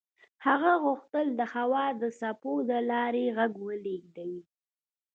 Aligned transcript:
هغه 0.45 0.71
غوښتل 0.83 1.25
د 1.39 1.41
هوا 1.53 1.85
د 2.01 2.03
څپو 2.19 2.53
له 2.69 2.79
لارې 2.91 3.23
غږ 3.37 3.51
ولېږدوي. 3.67 4.41